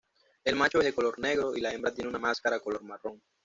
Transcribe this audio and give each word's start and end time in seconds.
El 0.43 0.55
macho 0.55 0.79
es 0.79 0.85
de 0.85 0.93
color 0.95 1.19
negro, 1.19 1.55
y 1.55 1.61
la 1.61 1.73
hembra 1.75 1.93
tiene 1.93 2.09
una 2.09 2.17
máscara 2.17 2.59
color 2.59 2.81
marrón. 2.81 3.21